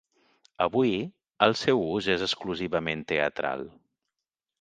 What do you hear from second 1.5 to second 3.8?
seu ús és exclusivament teatral.